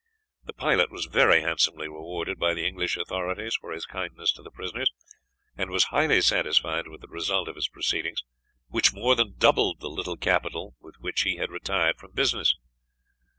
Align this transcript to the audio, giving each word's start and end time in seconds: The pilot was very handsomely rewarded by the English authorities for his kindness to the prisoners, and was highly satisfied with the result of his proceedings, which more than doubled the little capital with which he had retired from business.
The 0.45 0.53
pilot 0.53 0.89
was 0.89 1.05
very 1.05 1.41
handsomely 1.43 1.87
rewarded 1.87 2.39
by 2.39 2.55
the 2.55 2.65
English 2.65 2.97
authorities 2.97 3.53
for 3.55 3.71
his 3.71 3.85
kindness 3.85 4.31
to 4.31 4.41
the 4.41 4.49
prisoners, 4.49 4.91
and 5.55 5.69
was 5.69 5.83
highly 5.93 6.21
satisfied 6.21 6.87
with 6.87 7.01
the 7.01 7.07
result 7.07 7.47
of 7.47 7.55
his 7.55 7.67
proceedings, 7.69 8.23
which 8.67 8.93
more 8.95 9.15
than 9.15 9.35
doubled 9.37 9.79
the 9.79 9.91
little 9.91 10.17
capital 10.17 10.75
with 10.79 10.95
which 11.01 11.21
he 11.21 11.35
had 11.35 11.51
retired 11.51 11.97
from 11.99 12.13
business. 12.13 12.55